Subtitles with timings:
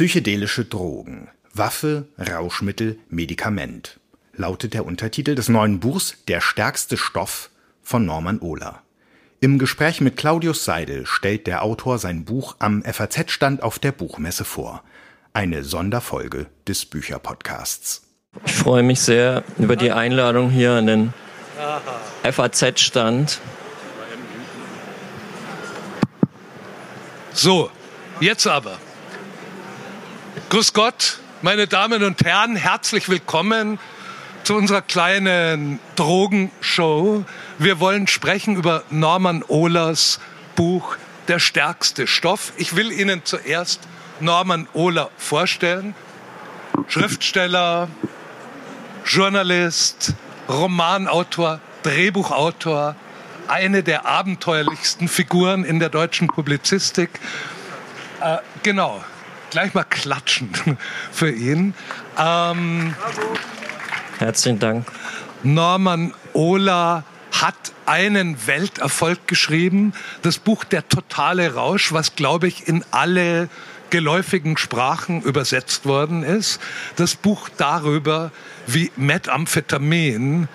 [0.00, 1.28] Psychedelische Drogen.
[1.52, 4.00] Waffe, Rauschmittel, Medikament
[4.32, 7.50] lautet der Untertitel des neuen Buchs Der stärkste Stoff
[7.82, 8.80] von Norman Ohler.
[9.40, 14.46] Im Gespräch mit Claudius Seidel stellt der Autor sein Buch am FAZ-Stand auf der Buchmesse
[14.46, 14.82] vor.
[15.34, 18.00] Eine Sonderfolge des Bücherpodcasts.
[18.46, 21.12] Ich freue mich sehr über die Einladung hier an den
[22.22, 23.38] FAZ-Stand.
[27.34, 27.70] So,
[28.18, 28.78] jetzt aber.
[30.50, 33.78] Grüß Gott, meine Damen und Herren, herzlich willkommen
[34.42, 37.24] zu unserer kleinen Drogenshow.
[37.58, 40.18] Wir wollen sprechen über Norman Ohlers
[40.56, 40.96] Buch
[41.28, 42.52] Der stärkste Stoff.
[42.56, 43.78] Ich will Ihnen zuerst
[44.18, 45.94] Norman Ohler vorstellen.
[46.88, 47.86] Schriftsteller,
[49.04, 50.14] Journalist,
[50.48, 52.96] Romanautor, Drehbuchautor,
[53.46, 57.20] eine der abenteuerlichsten Figuren in der deutschen Publizistik.
[58.20, 59.04] Äh, genau,
[59.50, 60.50] gleich mal klatschen
[61.12, 61.74] für ihn.
[62.18, 62.94] Ähm,
[64.18, 64.86] Herzlichen Dank.
[65.42, 69.92] Norman Ohler hat einen Welterfolg geschrieben,
[70.22, 73.48] das Buch Der totale Rausch, was, glaube ich, in alle
[73.90, 76.60] geläufigen Sprachen übersetzt worden ist.
[76.96, 78.30] Das Buch darüber,
[78.66, 80.48] wie Methamphetamin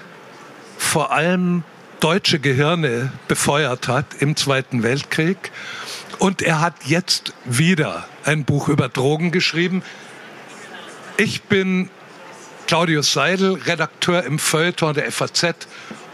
[0.78, 1.64] vor allem
[2.00, 5.52] deutsche Gehirne befeuert hat im Zweiten Weltkrieg.
[6.20, 9.84] Und er hat jetzt wieder ein Buch über Drogen geschrieben.
[11.18, 11.90] Ich bin
[12.68, 15.68] Claudius Seidel, Redakteur im Feuilleton der FAZ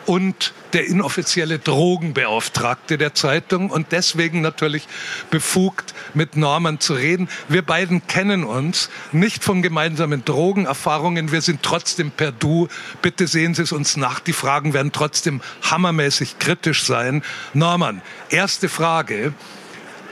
[0.05, 4.87] und der inoffizielle Drogenbeauftragte der Zeitung und deswegen natürlich
[5.29, 7.29] befugt, mit Norman zu reden.
[7.49, 11.31] Wir beiden kennen uns nicht von gemeinsamen Drogenerfahrungen.
[11.31, 12.67] Wir sind trotzdem per Du.
[13.01, 14.19] Bitte sehen Sie es uns nach.
[14.19, 17.23] Die Fragen werden trotzdem hammermäßig kritisch sein.
[17.53, 19.33] Norman, erste Frage.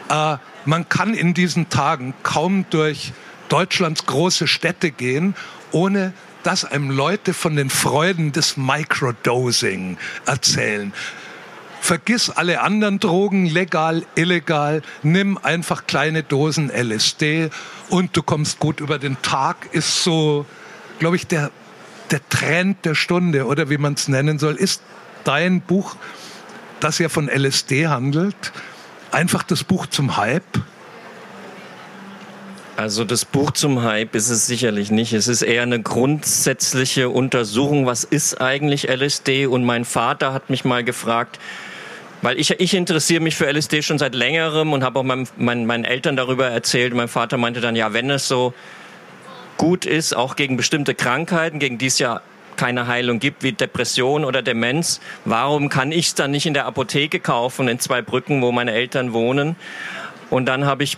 [0.09, 3.13] Äh, man kann in diesen Tagen kaum durch
[3.47, 5.35] Deutschlands große Städte gehen,
[5.71, 10.93] ohne dass einem Leute von den Freuden des Microdosing erzählen.
[11.81, 17.49] Vergiss alle anderen Drogen, legal, illegal, nimm einfach kleine Dosen LSD
[17.89, 20.45] und du kommst gut über den Tag, ist so,
[20.99, 21.51] glaube ich, der,
[22.11, 24.55] der Trend der Stunde oder wie man es nennen soll.
[24.55, 24.81] Ist
[25.23, 25.95] dein Buch,
[26.79, 28.51] das ja von LSD handelt,
[29.11, 30.43] einfach das Buch zum Hype?
[32.75, 35.11] Also das Buch zum Hype ist es sicherlich nicht.
[35.11, 39.47] Es ist eher eine grundsätzliche Untersuchung, was ist eigentlich LSD?
[39.47, 41.39] Und mein Vater hat mich mal gefragt,
[42.21, 45.65] weil ich, ich interessiere mich für LSD schon seit längerem und habe auch meinem, mein,
[45.65, 46.93] meinen Eltern darüber erzählt.
[46.93, 48.53] Mein Vater meinte dann, ja, wenn es so
[49.57, 52.21] gut ist, auch gegen bestimmte Krankheiten, gegen die es ja
[52.59, 56.65] keine Heilung gibt, wie Depression oder Demenz, warum kann ich es dann nicht in der
[56.65, 59.55] Apotheke kaufen, in zwei Brücken, wo meine Eltern wohnen?
[60.29, 60.97] Und dann habe ich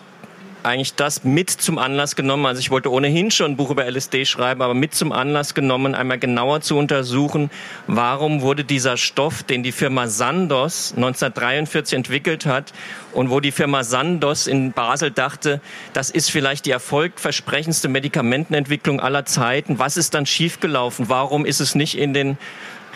[0.64, 2.46] eigentlich das mit zum Anlass genommen.
[2.46, 5.96] Also ich wollte ohnehin schon ein Buch über LSD schreiben, aber mit zum Anlass genommen,
[5.96, 7.50] einmal genauer zu untersuchen,
[7.88, 12.74] warum wurde dieser Stoff, den die Firma Sandoz 1943 entwickelt hat
[13.14, 15.62] und wo die Firma Sandoz in Basel dachte,
[15.94, 19.80] das ist vielleicht die erfolgversprechendste Medikamentenentwicklung aller Zeiten.
[19.80, 21.10] Was ist dann schiefgelaufen?
[21.10, 22.38] Warum ist es nicht in den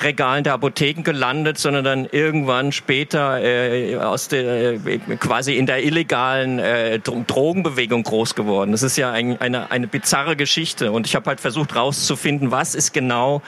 [0.03, 5.83] Regalen der Apotheken gelandet, sondern dann irgendwann später äh, aus der, äh, quasi in der
[5.83, 8.71] illegalen äh, Drogenbewegung groß geworden.
[8.71, 10.91] Das ist ja ein, eine, eine bizarre Geschichte.
[10.91, 13.41] Und ich habe halt versucht rauszufinden, was ist genau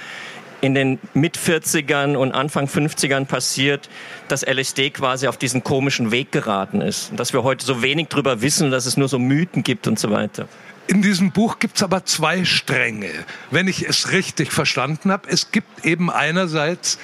[0.62, 3.90] in den Mit-40ern und Anfang 50ern passiert,
[4.28, 7.12] dass LSD quasi auf diesen komischen Weg geraten ist.
[7.12, 10.00] Und dass wir heute so wenig drüber wissen, dass es nur so Mythen gibt und
[10.00, 10.48] so weiter.
[10.88, 13.12] In diesem Buch gibt es aber zwei Stränge,
[13.52, 15.30] wenn ich es richtig verstanden habe.
[15.30, 16.98] Es gibt eben einerseits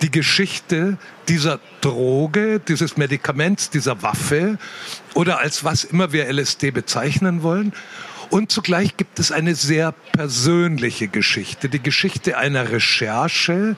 [0.00, 0.96] die Geschichte
[1.28, 4.58] dieser Droge, dieses Medikaments, dieser Waffe
[5.12, 7.74] oder als was immer wir LSD bezeichnen wollen.
[8.30, 13.76] Und zugleich gibt es eine sehr persönliche Geschichte, die Geschichte einer Recherche,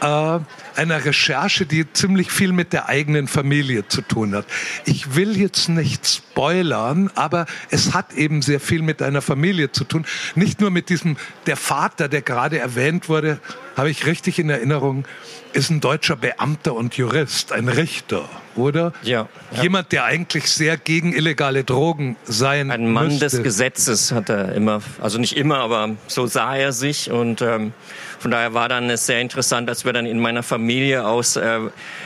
[0.00, 0.38] äh,
[0.78, 4.46] einer Recherche, die ziemlich viel mit der eigenen Familie zu tun hat.
[4.84, 9.84] Ich will jetzt nicht spoilern, aber es hat eben sehr viel mit einer Familie zu
[9.84, 10.06] tun.
[10.36, 11.16] Nicht nur mit diesem,
[11.46, 13.40] der Vater, der gerade erwähnt wurde,
[13.76, 15.04] habe ich richtig in Erinnerung,
[15.52, 18.92] ist ein deutscher Beamter und Jurist, ein Richter, oder?
[19.02, 19.28] Ja.
[19.50, 19.62] ja.
[19.62, 23.24] Jemand, der eigentlich sehr gegen illegale Drogen sein Ein Mann müsste.
[23.24, 27.72] des Gesetzes hat er immer, also nicht immer, aber so sah er sich und ähm,
[28.18, 30.67] von daher war dann es sehr interessant, als wir dann in meiner Familie
[30.98, 31.58] aus, äh,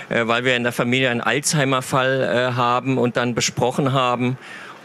[0.08, 4.38] äh, weil wir in der Familie einen Alzheimer-Fall äh, haben und dann besprochen haben,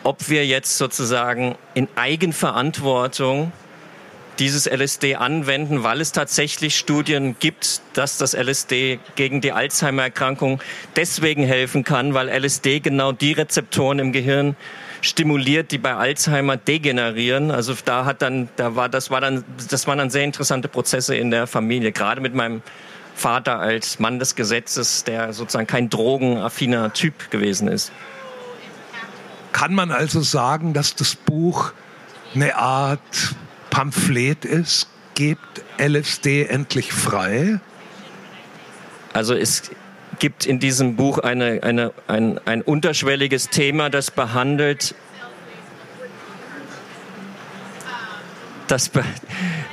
[0.03, 3.51] ob wir jetzt sozusagen in Eigenverantwortung
[4.39, 10.61] dieses LSD anwenden, weil es tatsächlich Studien gibt, dass das LSD gegen die Alzheimer-Erkrankung
[10.95, 14.55] deswegen helfen kann, weil LSD genau die Rezeptoren im Gehirn
[15.01, 17.51] stimuliert, die bei Alzheimer degenerieren.
[17.51, 21.15] Also da hat dann, da war, das war dann, das waren dann sehr interessante Prozesse
[21.15, 22.61] in der Familie, gerade mit meinem
[23.17, 27.91] Vater als Mann des Gesetzes, der sozusagen kein drogenaffiner Typ gewesen ist.
[29.51, 31.73] Kann man also sagen, dass das Buch
[32.35, 33.35] eine Art
[33.71, 34.87] Pamphlet ist?
[35.15, 37.59] Gebt LSD endlich frei?
[39.13, 39.71] Also es
[40.19, 44.93] gibt in diesem Buch eine, eine, ein, ein unterschwelliges Thema, das behandelt,
[48.67, 48.91] das,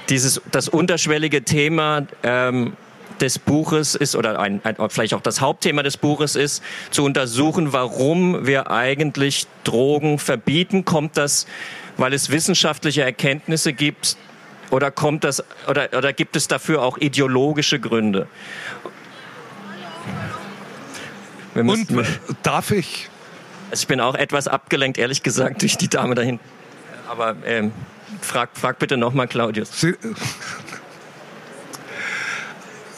[0.08, 2.74] dieses, das unterschwellige Thema ähm,
[3.20, 7.72] des Buches ist, oder ein, ein, vielleicht auch das Hauptthema des Buches ist, zu untersuchen,
[7.72, 10.84] warum wir eigentlich Drogen verbieten.
[10.84, 11.46] Kommt das,
[11.96, 14.16] weil es wissenschaftliche Erkenntnisse gibt,
[14.70, 18.26] oder kommt das, oder, oder gibt es dafür auch ideologische Gründe?
[21.54, 21.86] Und
[22.42, 23.08] darf ich?
[23.70, 26.40] Also ich bin auch etwas abgelenkt, ehrlich gesagt, durch die Dame dahin.
[27.08, 27.72] Aber ähm,
[28.20, 29.80] frag, frag bitte nochmal, Claudius.
[29.80, 29.94] Sie,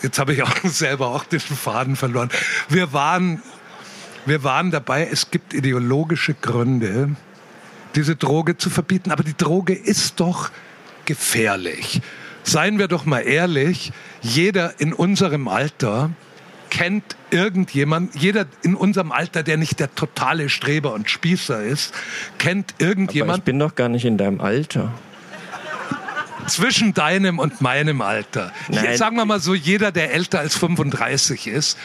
[0.06, 2.30] jetzt habe ich auch selber auch den Faden verloren.
[2.68, 3.42] Wir waren,
[4.24, 7.10] wir waren dabei, es gibt ideologische Gründe,
[7.94, 9.10] diese Droge zu verbieten.
[9.10, 10.50] Aber die Droge ist doch
[11.04, 12.00] gefährlich.
[12.42, 13.92] Seien wir doch mal ehrlich,
[14.22, 16.10] jeder in unserem Alter
[16.70, 21.94] kennt irgendjemand, jeder in unserem Alter, der nicht der totale Streber und Spießer ist,
[22.38, 23.30] kennt irgendjemand.
[23.30, 24.92] Aber ich bin doch gar nicht in deinem Alter.
[26.46, 28.52] Zwischen deinem und meinem Alter.
[28.68, 28.96] Nein.
[28.96, 31.78] Sagen wir mal so, jeder, der älter als 35 ist,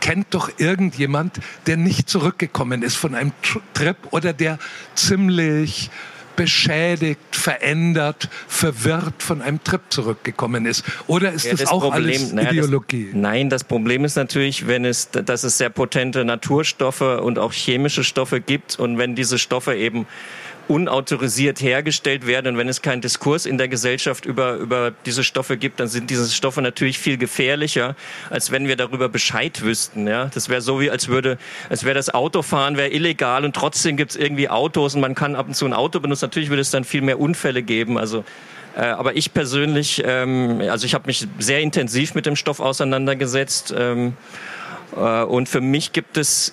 [0.00, 3.32] kennt doch irgendjemand, der nicht zurückgekommen ist von einem
[3.74, 4.58] Trip oder der
[4.94, 5.90] ziemlich
[6.36, 10.84] beschädigt, verändert, verwirrt von einem Trip zurückgekommen ist?
[11.06, 13.06] Oder ist ja, das, das, auch Problem, alles naja, Ideologie?
[13.06, 17.52] Das, nein, das Problem ist natürlich, wenn es, dass es sehr potente Naturstoffe und auch
[17.52, 20.06] chemische Stoffe gibt und wenn diese Stoffe eben
[20.68, 22.54] unautorisiert hergestellt werden.
[22.54, 26.10] Und wenn es keinen Diskurs in der Gesellschaft über, über diese Stoffe gibt, dann sind
[26.10, 27.94] diese Stoffe natürlich viel gefährlicher,
[28.30, 30.06] als wenn wir darüber Bescheid wüssten.
[30.06, 30.30] Ja?
[30.32, 31.38] Das wäre so wie, als würde,
[31.70, 35.36] als wäre das Autofahren wäre illegal und trotzdem gibt es irgendwie Autos und man kann
[35.36, 36.24] ab und zu ein Auto benutzen.
[36.24, 37.98] Natürlich würde es dann viel mehr Unfälle geben.
[37.98, 38.24] Also
[38.76, 43.74] äh, aber ich persönlich, ähm, also ich habe mich sehr intensiv mit dem Stoff auseinandergesetzt.
[43.76, 44.14] Ähm,
[44.94, 46.52] äh, und für mich gibt es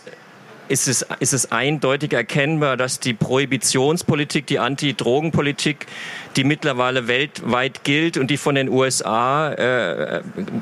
[0.68, 5.88] ist es, ist es eindeutig erkennbar, dass die Prohibitionspolitik, die Anti-Drogen-Politik,
[6.36, 10.21] die mittlerweile weltweit gilt und die von den USA äh,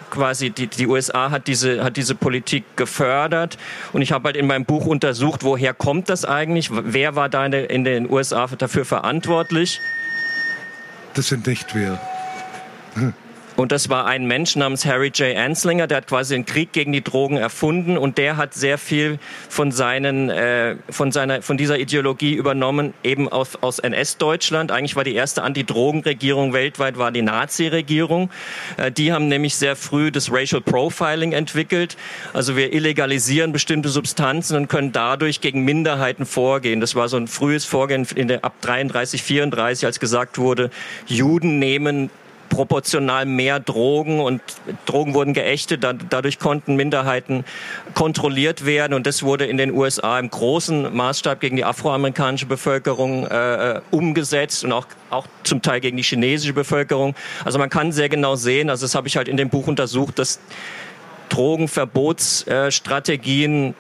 [0.10, 3.58] quasi die, die USA hat diese hat diese Politik gefördert
[3.94, 6.70] und ich habe halt in meinem Buch untersucht, woher kommt das eigentlich?
[6.72, 9.80] Wer war da in, den USA dafür verantwortlich?
[11.14, 12.00] Das sind nicht wir.
[13.62, 15.38] Und das war ein Mensch namens Harry J.
[15.38, 19.20] Anslinger, der hat quasi den Krieg gegen die Drogen erfunden und der hat sehr viel
[19.50, 24.72] von seinen, äh, von seiner, von dieser Ideologie übernommen, eben aus, aus NS-Deutschland.
[24.72, 28.32] Eigentlich war die erste Anti-Drogen-Regierung weltweit war die Nazi-Regierung.
[28.78, 31.98] Äh, die haben nämlich sehr früh das Racial Profiling entwickelt.
[32.34, 36.82] Also wir illegalisieren bestimmte Substanzen und können dadurch gegen Minderheiten vorgehen.
[36.82, 40.72] Das war so ein frühes Vorgehen in der ab 33, 34, als gesagt wurde,
[41.06, 42.10] Juden nehmen
[42.62, 44.40] proportional mehr Drogen und
[44.86, 45.84] Drogen wurden geächtet.
[46.10, 47.44] Dadurch konnten Minderheiten
[47.96, 53.26] kontrolliert werden und das wurde in den USA im großen Maßstab gegen die afroamerikanische Bevölkerung
[53.26, 57.16] äh, äh, umgesetzt und auch auch zum Teil gegen die chinesische Bevölkerung.
[57.44, 60.20] Also man kann sehr genau sehen, also das habe ich halt in dem Buch untersucht,
[60.20, 60.40] dass
[61.32, 63.74] Drogenverbotsstrategien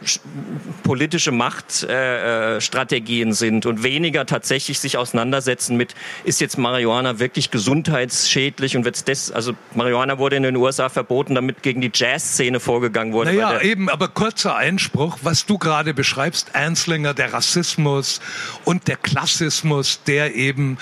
[0.83, 5.93] politische Machtstrategien sind und weniger tatsächlich sich auseinandersetzen mit,
[6.23, 11.35] ist jetzt Marihuana wirklich gesundheitsschädlich und wird das, also Marihuana wurde in den USA verboten,
[11.35, 13.33] damit gegen die Jazzszene vorgegangen wurde.
[13.33, 18.21] Naja, eben, aber kurzer Einspruch, was du gerade beschreibst, Anslinger, der Rassismus
[18.63, 20.77] und der Klassismus, der eben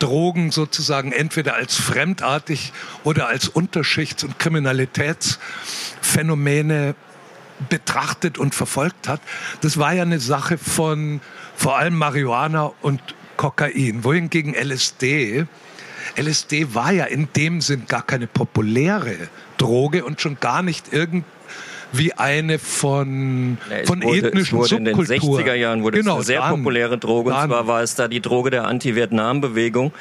[0.00, 2.72] Drogen sozusagen entweder als fremdartig
[3.04, 6.96] oder als Unterschichts- und Kriminalitätsphänomene
[7.68, 9.20] betrachtet und verfolgt hat.
[9.60, 11.20] Das war ja eine Sache von
[11.54, 13.00] vor allem Marihuana und
[13.36, 15.46] Kokain, wohingegen LSD
[16.16, 19.16] LSD war ja in dem Sinn gar keine populäre
[19.58, 21.24] Droge und schon gar nicht irgend
[21.92, 25.00] wie eine von, ja, von wurde, ethnischen wurde Subkulturen.
[25.00, 27.30] In den 60er Jahren wurde genau, es eine sehr dann, populäre Droge.
[27.30, 27.42] Dann.
[27.42, 29.92] Und zwar war es da die Droge der Anti-Vietnam-Bewegung.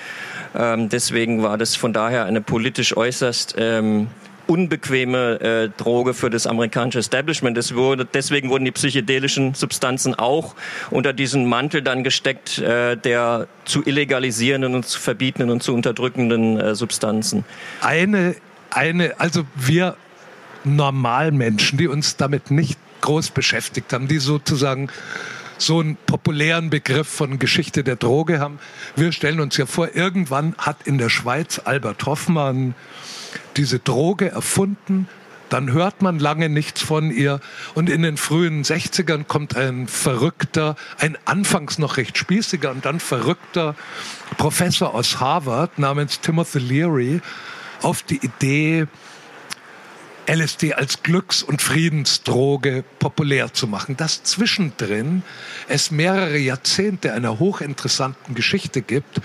[0.55, 4.07] Ähm, deswegen war das von daher eine politisch äußerst ähm,
[4.49, 7.55] unbequeme äh, Droge für das amerikanische Establishment.
[7.55, 10.55] Das wurde, deswegen wurden die psychedelischen Substanzen auch
[10.89, 16.59] unter diesen Mantel dann gesteckt, äh, der zu illegalisierenden und zu verbietenden und zu unterdrückenden
[16.59, 17.45] äh, Substanzen.
[17.81, 18.35] Eine,
[18.71, 19.95] eine, also wir
[20.63, 24.89] Normalmenschen, die uns damit nicht groß beschäftigt haben, die sozusagen
[25.57, 28.59] so einen populären Begriff von Geschichte der Droge haben.
[28.95, 32.75] Wir stellen uns ja vor, irgendwann hat in der Schweiz Albert Hoffmann
[33.57, 35.07] diese Droge erfunden,
[35.49, 37.39] dann hört man lange nichts von ihr
[37.73, 42.99] und in den frühen 60ern kommt ein verrückter, ein anfangs noch recht spießiger und dann
[42.99, 43.75] verrückter
[44.37, 47.21] Professor aus Harvard namens Timothy Leary
[47.81, 48.87] auf die Idee,
[50.29, 53.97] LSD als Glücks- und Friedensdroge populär zu machen.
[53.97, 55.23] Dass zwischendrin
[55.67, 59.21] es mehrere Jahrzehnte einer hochinteressanten Geschichte gibt,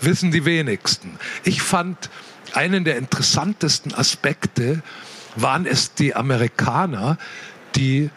[0.00, 1.18] wissen die wenigsten.
[1.44, 2.10] Ich fand
[2.54, 4.82] einen der interessantesten Aspekte
[5.36, 7.18] waren es die Amerikaner,
[7.76, 8.10] die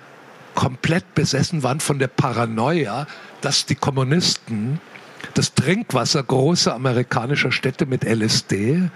[0.55, 3.05] komplett besessen waren von der Paranoia,
[3.41, 4.81] dass die Kommunisten
[5.35, 8.89] das Trinkwasser großer amerikanischer Städte mit LSD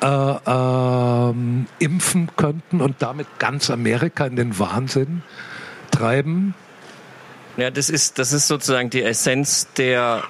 [0.00, 1.30] äh,
[1.78, 5.22] impfen könnten und damit ganz Amerika in den Wahnsinn
[5.90, 6.54] treiben?
[7.56, 10.22] Ja, das ist, das ist sozusagen die Essenz der,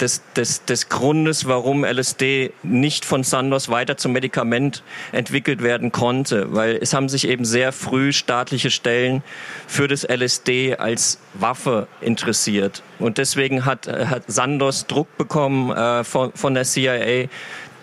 [0.00, 6.54] des, des, des Grundes, warum LSD nicht von Sandoz weiter zum Medikament entwickelt werden konnte.
[6.54, 9.24] Weil es haben sich eben sehr früh staatliche Stellen
[9.66, 12.84] für das LSD als Waffe interessiert.
[13.00, 17.28] Und deswegen hat, hat Sandoz Druck bekommen äh, von, von der CIA,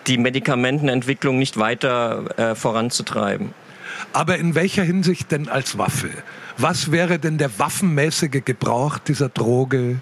[0.07, 3.53] die Medikamentenentwicklung nicht weiter äh, voranzutreiben.
[4.13, 6.09] Aber in welcher Hinsicht denn als Waffe?
[6.57, 9.97] Was wäre denn der waffenmäßige Gebrauch dieser Droge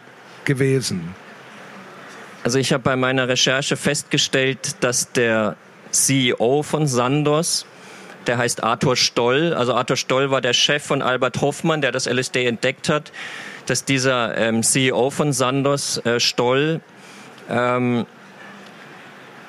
[0.46, 1.16] gewesen?
[2.44, 5.58] Also ich habe bei meiner Recherche festgestellt, dass der
[5.92, 7.66] CEO von Sandos,
[8.26, 12.06] der heißt Arthur Stoll, also Arthur Stoll war der Chef von Albert Hoffmann, der das
[12.06, 13.12] LSD entdeckt hat,
[13.66, 16.82] dass dieser ähm, CEO von Sandos, äh, Stoll,
[17.50, 18.06] ähm,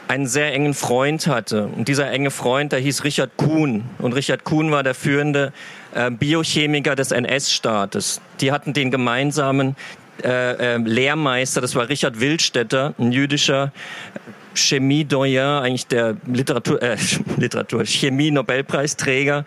[0.08, 1.66] einen sehr engen Freund hatte.
[1.66, 3.84] Und dieser enge Freund, der hieß Richard Kuhn.
[3.98, 5.52] Und Richard Kuhn war der führende
[5.94, 8.20] äh, Biochemiker des NS-Staates.
[8.40, 9.76] Die hatten den gemeinsamen
[10.24, 13.70] äh, äh, Lehrmeister, das war Richard Wildstätter, ein jüdischer
[14.58, 16.96] Chemie Doyen, eigentlich der Literatur, äh,
[17.36, 19.44] Literatur, Chemie Nobelpreisträger.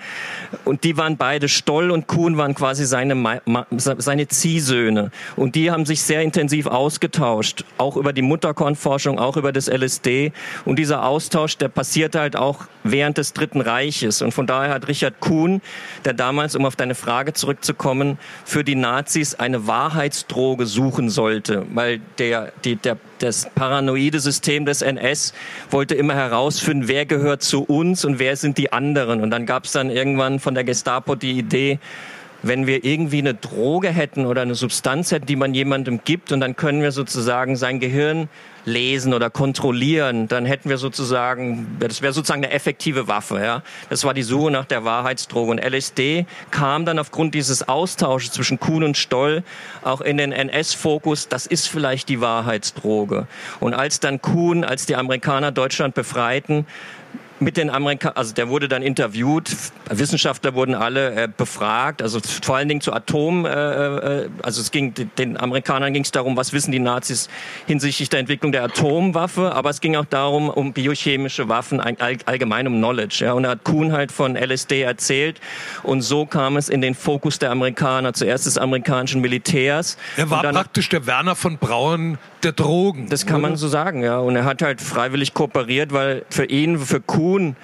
[0.66, 3.42] Und die waren beide, Stoll und Kuhn waren quasi seine,
[3.78, 5.12] seine Ziehsöhne.
[5.36, 10.32] Und die haben sich sehr intensiv ausgetauscht, auch über die Mutterkornforschung, auch über das LSD.
[10.66, 14.22] Und dieser Austausch, der passierte halt auch während des Dritten Reiches.
[14.22, 15.62] Und von daher hat Richard Kuhn,
[16.06, 22.02] der damals, um auf deine Frage zurückzukommen, für die Nazis eine Wahrheitsdroge suchen sollte, weil
[22.18, 25.01] der, die, der das paranoide System des NS
[25.70, 29.22] wollte immer herausfinden, wer gehört zu uns und wer sind die anderen.
[29.22, 31.80] Und dann gab es dann irgendwann von der Gestapo die Idee,
[32.44, 36.40] wenn wir irgendwie eine Droge hätten oder eine Substanz hätten, die man jemandem gibt und
[36.40, 38.30] dann können wir sozusagen sein Gehirn
[38.66, 43.42] lesen oder kontrollieren, dann hätten wir sozusagen, das wäre sozusagen eine effektive Waffe.
[43.44, 43.64] Ja?
[43.90, 45.52] Das war die Suche nach der Wahrheitsdroge.
[45.52, 49.44] Und LSD kam dann aufgrund dieses Austausches zwischen Kuhn und Stoll
[49.84, 53.28] auch in den NS-Fokus, das ist vielleicht die Wahrheitsdroge.
[53.60, 56.66] Und als dann Kuhn, als die Amerikaner Deutschland befreiten,
[57.42, 59.52] mit den Amerikanern, also der wurde dann interviewt,
[59.90, 64.70] Wissenschaftler wurden alle äh, befragt, also vor allen Dingen zu Atom, äh, äh, also es
[64.70, 67.30] ging den Amerikanern ging es darum, was wissen die Nazis
[67.66, 72.68] hinsichtlich der Entwicklung der Atomwaffe, aber es ging auch darum um biochemische Waffen all, allgemein
[72.68, 75.42] um Knowledge, ja, und da hat Kuhn halt von LSD erzählt
[75.82, 79.98] und so kam es in den Fokus der Amerikaner, zuerst des amerikanischen Militärs.
[80.16, 83.10] Er war praktisch der Werner von Braun der Drogen.
[83.10, 83.50] Das kann oder?
[83.50, 87.31] man so sagen, ja, und er hat halt freiwillig kooperiert, weil für ihn, für Kuhn
[87.32, 87.56] Kuhn,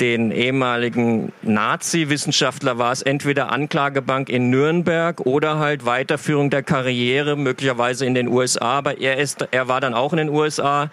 [0.00, 8.04] den ehemaligen Nazi-Wissenschaftler war es entweder Anklagebank in Nürnberg oder halt Weiterführung der Karriere, möglicherweise
[8.04, 8.78] in den USA.
[8.78, 10.90] Aber er, ist, er war dann auch in den USA.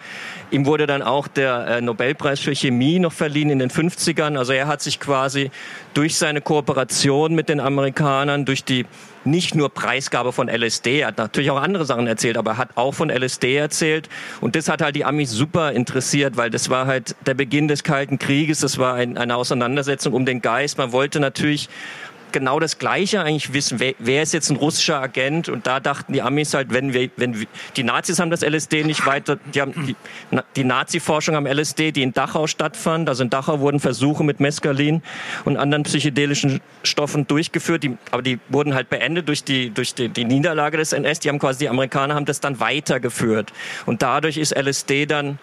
[0.50, 4.38] Ihm wurde dann auch der äh, Nobelpreis für Chemie noch verliehen in den 50ern.
[4.38, 5.50] Also er hat sich quasi
[5.92, 8.86] durch seine Kooperation mit den Amerikanern, durch die
[9.30, 12.70] nicht nur Preisgabe von LSD, er hat natürlich auch andere Sachen erzählt, aber er hat
[12.76, 14.08] auch von LSD erzählt.
[14.40, 17.84] Und das hat halt die Amis super interessiert, weil das war halt der Beginn des
[17.84, 20.78] Kalten Krieges, das war ein, eine Auseinandersetzung um den Geist.
[20.78, 21.68] Man wollte natürlich
[22.32, 23.80] genau das Gleiche eigentlich wissen.
[23.80, 25.48] Wer, wer, ist jetzt ein russischer Agent?
[25.48, 28.84] Und da dachten die Amis halt, wenn wir, wenn wir, die Nazis haben das LSD
[28.84, 29.96] nicht weiter, die haben die,
[30.56, 33.08] die Nazi-Forschung am LSD, die in Dachau stattfand.
[33.08, 35.02] Also in Dachau wurden Versuche mit Mescalin
[35.44, 40.08] und anderen psychedelischen Stoffen durchgeführt, die, aber die wurden halt beendet durch die, durch die,
[40.08, 41.20] die Niederlage des NS.
[41.20, 43.52] Die haben quasi, die Amerikaner haben das dann weitergeführt.
[43.86, 45.38] Und dadurch ist LSD dann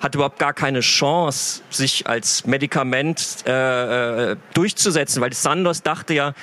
[0.00, 6.34] hat überhaupt gar keine Chance, sich als Medikament äh, äh, durchzusetzen, weil Sandoz dachte ja,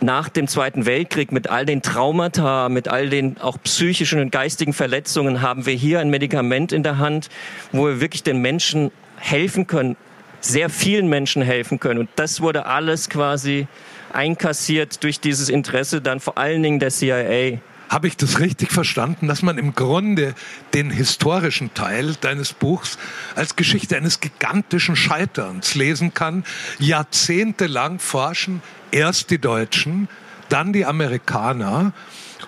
[0.00, 4.72] nach dem Zweiten Weltkrieg mit all den Traumata, mit all den auch psychischen und geistigen
[4.72, 7.28] Verletzungen haben wir hier ein Medikament in der Hand,
[7.72, 9.96] wo wir wirklich den Menschen helfen können,
[10.40, 11.98] sehr vielen Menschen helfen können.
[11.98, 13.66] Und das wurde alles quasi
[14.12, 17.58] einkassiert durch dieses Interesse dann vor allen Dingen der CIA.
[17.88, 20.34] Habe ich das richtig verstanden, dass man im Grunde
[20.74, 22.98] den historischen Teil deines Buchs
[23.34, 26.44] als Geschichte eines gigantischen Scheiterns lesen kann?
[26.78, 30.08] Jahrzehntelang forschen erst die Deutschen,
[30.48, 31.92] dann die Amerikaner,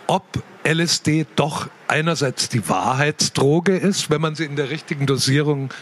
[0.07, 5.73] ob LSD doch einerseits die Wahrheitsdroge ist, wenn man sie in der richtigen Dosierung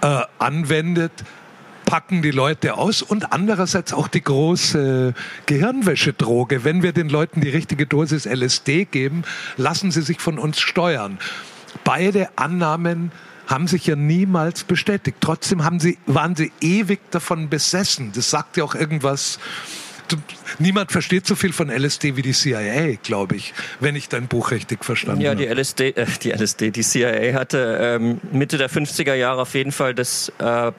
[0.00, 1.12] äh, anwendet,
[1.86, 5.14] packen die Leute aus und andererseits auch die große
[5.46, 6.64] Gehirnwäschedroge.
[6.64, 9.22] Wenn wir den Leuten die richtige Dosis LSD geben,
[9.56, 11.18] lassen sie sich von uns steuern.
[11.84, 13.12] Beide Annahmen
[13.46, 15.18] haben sich ja niemals bestätigt.
[15.20, 18.10] Trotzdem haben sie, waren sie ewig davon besessen.
[18.14, 19.38] Das sagt ja auch irgendwas.
[20.58, 24.50] Niemand versteht so viel von LSD wie die CIA, glaube ich, wenn ich dein Buch
[24.50, 25.42] richtig verstanden habe.
[25.42, 29.54] Ja, die LSD, äh, die LSD, die CIA hatte ähm, Mitte der 50er Jahre auf
[29.54, 30.72] jeden Fall das äh,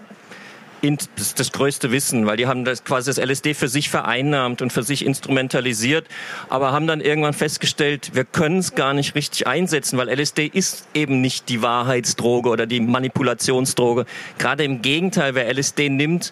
[0.82, 4.72] das, das größte Wissen, weil die haben das quasi das LSD für sich vereinnahmt und
[4.72, 6.08] für sich instrumentalisiert,
[6.50, 10.88] aber haben dann irgendwann festgestellt, wir können es gar nicht richtig einsetzen, weil LSD ist
[10.94, 14.06] eben nicht die Wahrheitsdroge oder die Manipulationsdroge.
[14.38, 16.32] Gerade im Gegenteil, wer LSD nimmt,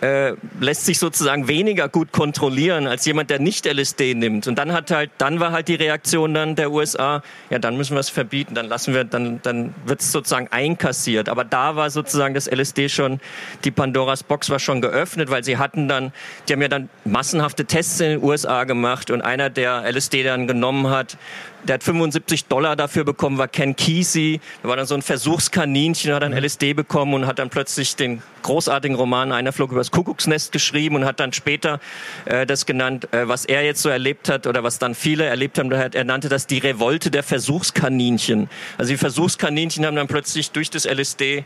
[0.00, 4.46] äh, lässt sich sozusagen weniger gut kontrollieren als jemand, der nicht LSD nimmt.
[4.46, 7.94] Und dann hat halt, dann war halt die Reaktion dann der USA, ja, dann müssen
[7.94, 11.28] wir es verbieten, dann lassen wir, dann, dann wird es sozusagen einkassiert.
[11.28, 13.20] Aber da war sozusagen das LSD schon,
[13.64, 16.12] die Pandoras Box war schon geöffnet, weil sie hatten dann,
[16.48, 20.46] die haben ja dann massenhafte Tests in den USA gemacht und einer, der LSD dann
[20.46, 21.18] genommen hat,
[21.64, 24.40] der hat 75 Dollar dafür bekommen, war Ken Kesey.
[24.62, 28.22] Der war dann so ein Versuchskaninchen, hat dann LSD bekommen und hat dann plötzlich den
[28.42, 31.80] großartigen Roman Einer flog übers Kuckucksnest geschrieben und hat dann später
[32.24, 35.58] äh, das genannt, äh, was er jetzt so erlebt hat oder was dann viele erlebt
[35.58, 35.70] haben.
[35.70, 38.48] Er nannte das die Revolte der Versuchskaninchen.
[38.78, 41.44] Also die Versuchskaninchen haben dann plötzlich durch das LSD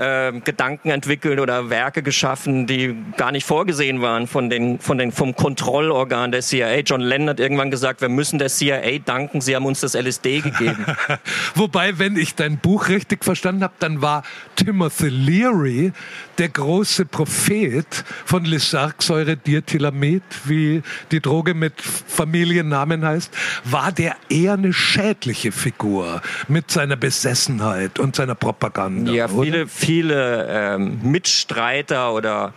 [0.00, 5.12] äh, Gedanken entwickelt oder Werke geschaffen, die gar nicht vorgesehen waren von den, von den,
[5.12, 6.78] vom Kontrollorgan der CIA.
[6.78, 10.40] John Lennon hat irgendwann gesagt, wir müssen der CIA danken, sie haben uns das LSD
[10.40, 10.86] gegeben.
[11.54, 14.22] Wobei, wenn ich dein Buch richtig verstanden habe, dann war
[14.56, 15.92] Timothy Leary
[16.38, 23.30] der große Prophet von Lysergsäure-Diethylamid, wie die Droge mit Familiennamen heißt,
[23.64, 29.12] war der eher eine schädliche Figur mit seiner Besessenheit und seiner Propaganda.
[29.12, 32.52] Ja, viele, viele ähm, Mitstreiter oder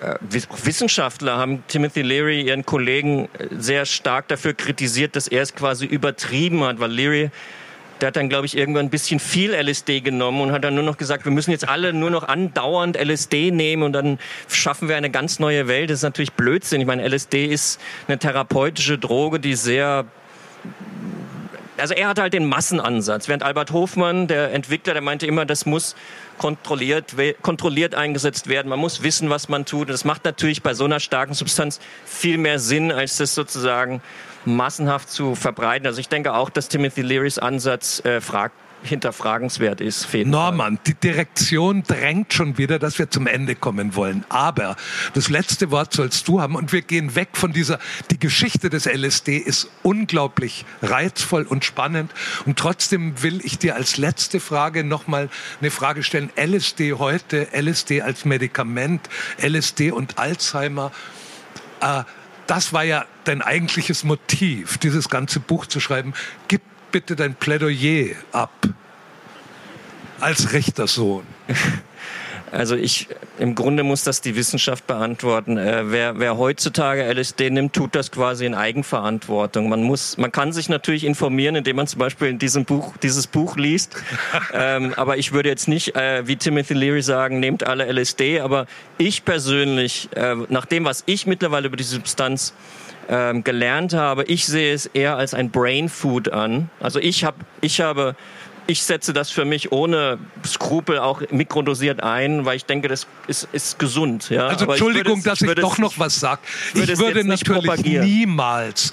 [0.00, 5.54] äh, Wissenschaftler haben Timothy Leary, ihren Kollegen, äh, sehr stark dafür kritisiert, dass er es
[5.54, 7.30] quasi übertrieben hat, weil Leary
[8.02, 10.82] der hat dann, glaube ich, irgendwann ein bisschen viel LSD genommen und hat dann nur
[10.82, 14.96] noch gesagt, wir müssen jetzt alle nur noch andauernd LSD nehmen und dann schaffen wir
[14.96, 15.88] eine ganz neue Welt.
[15.88, 16.80] Das ist natürlich Blödsinn.
[16.80, 20.06] Ich meine, LSD ist eine therapeutische Droge, die sehr
[21.78, 25.66] also er hatte halt den Massenansatz, während Albert Hofmann, der Entwickler, der meinte immer, das
[25.66, 25.96] muss
[26.38, 28.68] kontrolliert, kontrolliert eingesetzt werden.
[28.68, 29.82] Man muss wissen, was man tut.
[29.82, 34.02] Und das macht natürlich bei so einer starken Substanz viel mehr Sinn, als das sozusagen
[34.44, 35.86] massenhaft zu verbreiten.
[35.86, 40.12] Also ich denke auch, dass Timothy Learys Ansatz äh, fragt, hinterfragenswert ist.
[40.12, 44.24] Norman, die Direktion drängt schon wieder, dass wir zum Ende kommen wollen.
[44.28, 44.76] Aber
[45.14, 47.78] das letzte Wort sollst du haben und wir gehen weg von dieser,
[48.10, 52.12] die Geschichte des LSD ist unglaublich reizvoll und spannend
[52.46, 55.28] und trotzdem will ich dir als letzte Frage nochmal
[55.60, 56.30] eine Frage stellen.
[56.36, 59.08] LSD heute, LSD als Medikament,
[59.40, 60.92] LSD und Alzheimer.
[61.80, 62.02] Äh,
[62.46, 66.12] das war ja dein eigentliches Motiv, dieses ganze Buch zu schreiben.
[66.48, 68.61] Gib bitte dein Plädoyer ab
[70.22, 71.24] als Richtersohn.
[72.54, 73.08] Also ich,
[73.38, 75.56] im Grunde muss das die Wissenschaft beantworten.
[75.56, 79.70] Äh, wer, wer heutzutage LSD nimmt, tut das quasi in Eigenverantwortung.
[79.70, 83.26] Man muss, man kann sich natürlich informieren, indem man zum Beispiel in diesem Buch, dieses
[83.26, 83.96] Buch liest.
[84.52, 88.40] ähm, aber ich würde jetzt nicht, äh, wie Timothy Leary sagen, nehmt alle LSD.
[88.40, 88.66] Aber
[88.98, 92.52] ich persönlich, äh, nach dem, was ich mittlerweile über die Substanz
[93.08, 96.68] ähm, gelernt habe, ich sehe es eher als ein Brain Food an.
[96.80, 98.14] Also ich habe, ich habe
[98.66, 103.48] ich setze das für mich ohne Skrupel auch mikrodosiert ein, weil ich denke, das ist,
[103.52, 104.30] ist gesund.
[104.30, 104.46] Ja?
[104.46, 106.42] Also Aber Entschuldigung, ich dass ich, doch noch was sage.
[106.74, 108.92] Ich, ich würde natürlich niemals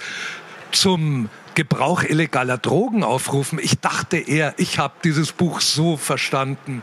[0.72, 3.60] zum Gebrauch illegaler Drogen aufrufen.
[3.62, 6.82] Ich dachte eher, ich habe dieses Buch so verstanden.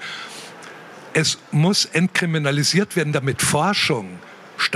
[1.13, 4.19] Es muss entkriminalisiert werden, damit Forschung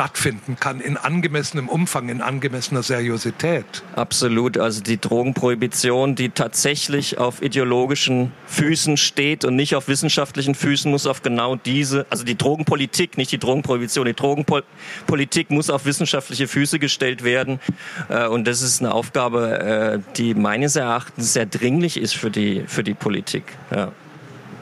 [0.01, 3.67] stattfinden kann in angemessenem Umfang, in angemessener Seriosität.
[3.97, 4.57] Absolut.
[4.57, 11.07] Also die Drogenprohibition, die tatsächlich auf ideologischen Füßen steht und nicht auf wissenschaftlichen Füßen, muss
[11.07, 16.79] auf genau diese, also die Drogenpolitik, nicht die Drogenprohibition, die Drogenpolitik muss auf wissenschaftliche Füße
[16.79, 17.61] gestellt werden.
[18.09, 22.65] Äh, und das ist eine Aufgabe, äh, die meines Erachtens sehr dringlich ist für die,
[22.67, 23.45] für die Politik.
[23.71, 23.93] Ja.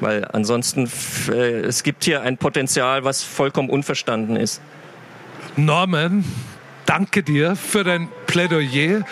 [0.00, 0.90] Weil ansonsten,
[1.30, 4.60] äh, es gibt hier ein Potenzial, was vollkommen unverstanden ist.
[5.58, 6.24] Norman,
[6.86, 9.04] danke dir für dein Plädoyer.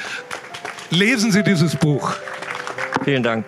[0.90, 2.14] Lesen Sie dieses Buch.
[3.04, 3.44] Vielen Dank.